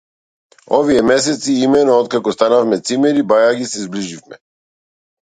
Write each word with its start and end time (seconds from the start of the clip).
Овие 0.75 1.01
месеци, 1.09 1.53
имено, 1.67 1.97
откако 2.05 2.33
станавме 2.35 2.79
цимери, 2.89 3.25
бајаги 3.33 3.67
се 3.75 3.83
зближивме. 3.83 4.41